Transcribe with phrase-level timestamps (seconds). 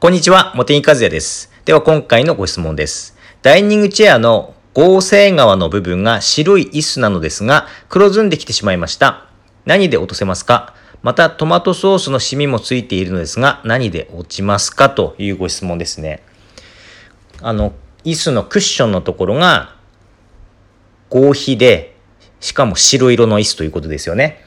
[0.00, 1.50] こんにちは、茂木和也です。
[1.64, 3.16] では今回のご質問です。
[3.42, 9.26] ダイニングチェアの合成側の部分が白い椅子なのですが、黒ずんできてしまいました。
[9.64, 10.72] 何で落とせますか？
[11.02, 14.88] またトマトソースのシミもついているのですが、何で落ちますか？
[14.88, 16.22] というご質問ですね。
[17.42, 17.72] あの、
[18.04, 19.74] 椅子のクッションのところが
[21.10, 21.96] 合皮で、
[22.38, 24.44] しかも白色の椅子ということですよね。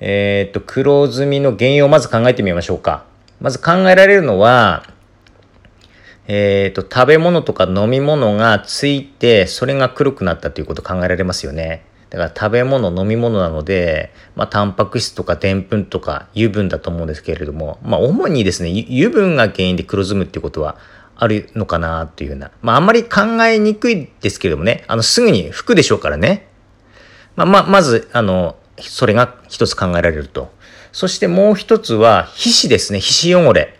[0.00, 3.09] えっ、と、黒ずみの原因をまず考えてみましょうか。
[3.40, 4.84] まず考えられるのは、
[6.28, 11.84] えっ、と、食べ物とか飲み物がついて、それが黒くなったということ考えられますよね。
[12.10, 20.76] だから食べ物、飲み物なので、まあ、タンパク質とかでんぷんとか油分だと思うんですけれども、まあ、主にですね、油分が原因で黒ずむっていうことは
[21.16, 22.50] あるのかなっていうような。
[22.62, 26.48] まあ、あんまり考えにくいですけれどもね、あの、すぐに服でしょうからね。
[27.36, 30.52] まあ、まあ、まず、あの、それが一つ考えられると。
[30.92, 33.00] そしてもう一つは、皮脂ですね。
[33.00, 33.78] 皮脂汚れ。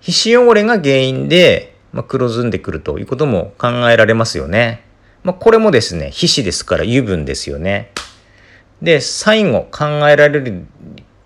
[0.00, 4.84] 皮脂汚れが原因で、まあ、黒ずんでくるということも考えられますよね。
[5.24, 7.90] まあ、これもですね、皮脂ですから油分ですよね。
[8.82, 10.66] で、最後考えられる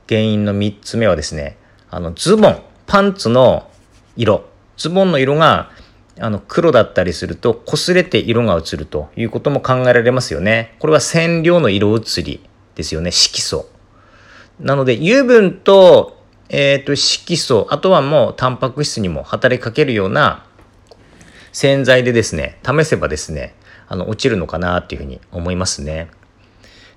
[0.08, 1.56] 原因の三つ目はですね、
[1.91, 3.69] あの、ズボン、パンツの
[4.16, 4.44] 色。
[4.77, 5.70] ズボンの色が
[6.22, 10.77] あの黒だったりすると擦れて色が移るということも考えられますよね。
[10.78, 12.41] これは染料の色移り
[12.75, 13.69] ですよね、色素。
[14.61, 20.44] なので油分と,、えー、と色素、あとはもうタンパク質にも働きかけるような
[21.53, 23.55] 洗剤でですね、試せばですね、
[23.88, 26.11] あの落ちるのかなっていうふうに思いますね。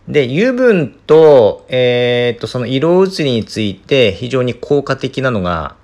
[0.08, 5.78] で、油分と、えー、とその色移りについて非常に効果的なのが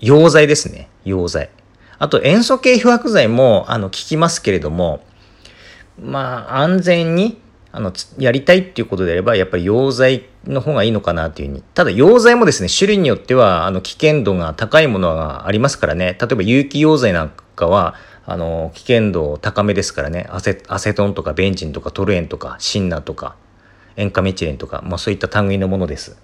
[0.00, 1.50] 溶剤ですね、溶剤。
[1.98, 5.04] あと塩素系漂白剤もあの効きますけれども、
[6.00, 7.40] まあ安全に
[7.72, 11.62] あのやりたいっていうことであればやっぱり溶剤の方がいいのかなっていうふうに。
[11.74, 16.16] ただ溶剤もですね、種類によってはあの危険度が高いものがありますからね。
[16.20, 20.26] 例えば有機溶剤なんかはあの危険度高めですからね。
[20.30, 23.36] アセアセトンとかベンジンとかトルエンとかシンナとか
[23.96, 26.16] 塩化メチレンとか、まあそういった類のものです。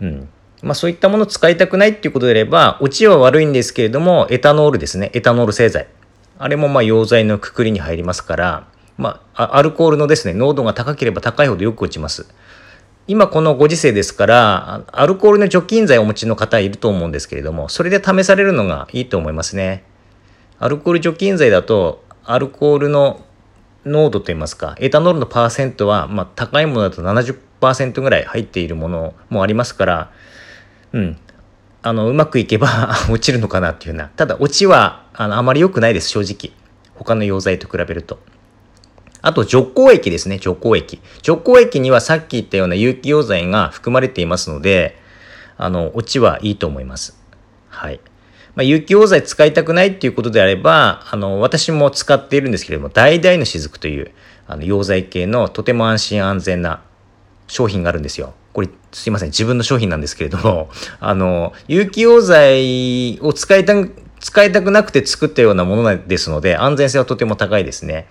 [0.00, 0.28] うん。
[0.62, 5.10] まあそういったものを使いたくないっていうことであれば、落ちは悪いんですけれども、エタノールですね。
[5.14, 5.88] エタノール製剤。
[6.38, 8.66] あれもまあ溶剤のくくりに入りますから、
[9.00, 12.26] まあアルコールのですね、濃度が高ければ高いほどよく落ちます。
[13.06, 19.84] 今このご時世ですから、アルコールの除菌剤をお持ちの方いると思うんですけれども、それで試されるのがいいと思いますね。
[20.58, 23.24] アルコール除菌剤だと、アルコールの
[23.86, 30.10] 濃度といいますか、エタノールのパーセントは、まあ、高いものだと70%ぐらい入っているものもありますから、
[30.92, 31.16] うん。
[31.82, 34.08] あの、うまくいけば 落ちるのかなっていうような。
[34.08, 36.54] ただ、落ちは、あの、あまり良くないです、正直。
[36.94, 38.18] 他の溶剤と比べると。
[39.22, 41.00] あと、除光液ですね、除光液。
[41.22, 44.98] 除光液にはさっき言ったような有機溶剤が含まれていますので、
[45.56, 47.18] あの、落ちはいいと思います。
[47.68, 48.00] はい。
[48.54, 54.10] まあ、有機溶剤使いたくないっていうことであれば、あの、私も使っているんですけれども、橙の雫という、
[54.46, 56.82] あの、溶剤系のとても安心安全な
[57.46, 58.34] 商品があるんですよ。
[58.52, 59.28] これ、すいません。
[59.28, 63.74] 自分の商品なんですけれども、 あの、有機溶剤を使いた、
[64.18, 68.08] 使いたくなくて作ったようなものですので、安全性はとても高いですね。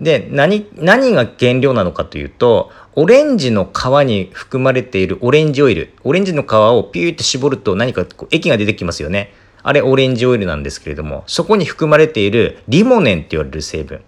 [0.00, 5.94] で、何、何が原料なのかというと、オレンジの皮に含まれているオレンジオイル。
[6.04, 9.32] オレンジの皮をピューって絞ると何かこう液が出てきますよね。
[9.62, 14.02] あれオレンジオイルなんですけれども、そこに含まれているリモネンって言われる成分。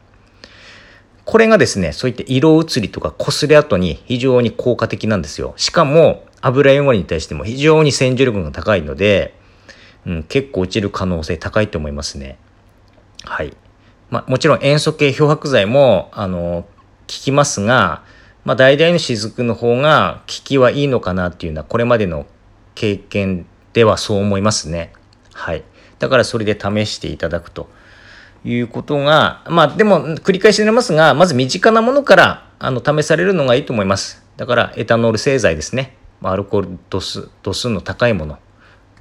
[1.24, 5.54] これがですね、そういった色移りとか擦れ跡に非常に効果的なんですよ。
[5.56, 9.34] しかも油汚れに対しても非常に洗浄力が高いので、
[10.06, 12.38] うん、結構落ちる可能性高いと思いますね。
[13.24, 13.56] はい。
[14.14, 16.66] まあ、もちろん塩素系漂白剤も、あの、効
[17.08, 18.04] きますが、
[18.44, 22.24] まあ、大々の雫の方が効きはいいのかなっていうのは、これまでの
[22.76, 24.92] 経験ではそう思いますね。
[25.32, 25.64] はい。
[25.98, 27.68] だからそれで試していただくと
[28.44, 34.24] いうことが、まあでも繰り返しになりますが、まず身近なものからあの試されるのがいいと思います。
[34.36, 35.96] だからエタノール製剤ですね。
[36.22, 38.38] アルコール度数度数の高いもの。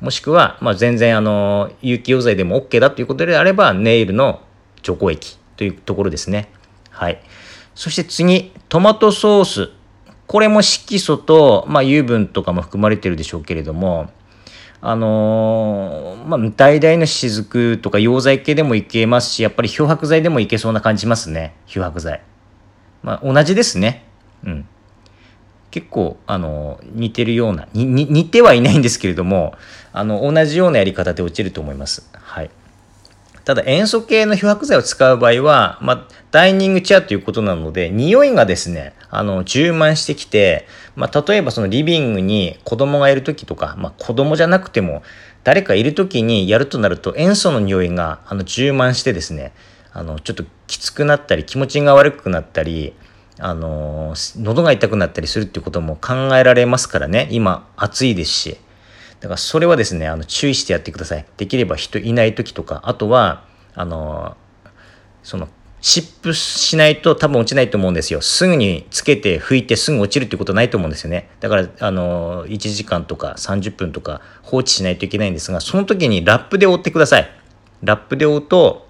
[0.01, 4.42] もしくは、まあ、全然あの有機溶剤でも OK だということであれば、ネイルの
[4.83, 6.50] 除光液というところですね。
[6.89, 7.19] はい。
[7.74, 9.71] そして次、トマトソース。
[10.27, 14.09] これも色素と、まあ、油分とかも含まれてるでしょうけれども、
[14.81, 21.56] あのー、まあ、橙の雫とか溶剤系でもいけますし、やっぱり漂白剤でもいけそうな感じますね。
[21.68, 22.21] 漂白剤。
[23.01, 24.06] まあ、同じですね。
[24.44, 24.68] うん。
[25.71, 29.56] 結構、あのー、似てるような、似てはいないんですけれども、
[29.94, 32.09] あの、同じようなやり方で落ちると思います。
[32.13, 32.50] はい。
[33.45, 45.04] ただ塩素系の漂白剤を使う場合は、まあ、ダイニングチェアということなので、匂いがですね、あの、充満してきて、まあ、例えばそのリビングに子供がいる時とか、まあ、子供じゃなくても、
[45.44, 49.51] 誰かいる時にやるとなると塩素の匂いがあの充満してですね
[49.92, 52.94] あのちょっときつくなったり気持ちが悪くなったり
[53.40, 57.28] あの喉が痛くなったりするっていうことも考えられますからね。
[57.31, 58.57] 今暑いですし。
[59.24, 64.36] だからそれはですねあの注意してやってくださいできれば人いない時とかあとはあの
[65.24, 65.48] その
[65.80, 68.22] 湿布しないと多分落ちないと思うんですよ。
[68.22, 71.30] すぐにつけて拭いてすぐ落ちるってことないと思うんですよね。
[71.42, 77.30] だから、あの、1時間とか30分とか放置しないといけないんですが、その時にラップで覆ってください。
[77.81, 78.88] ラップで覆うと、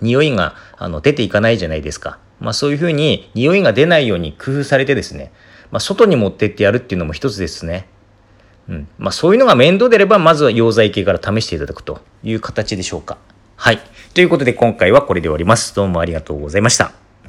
[0.00, 2.18] 匂いがあの出ていかないじゃないですか。
[2.40, 5.30] まあそういうふうに匂いが出ないように工夫されてですね、
[5.70, 7.86] まあ外に持ってってやるっていうのも一つですね。
[8.68, 8.88] うん。
[8.98, 13.18] まあそういうのが面倒であれば、まずは溶剤系から試していただくという形でしょうか。
[13.56, 13.78] はい。
[14.14, 15.74] ということで今回はこれで終わります。
[15.74, 17.09] どうもありがとうございました。